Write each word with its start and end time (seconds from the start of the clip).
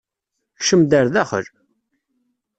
Kcem-d 0.59 0.91
ar 0.99 1.07
daxel! 1.13 1.45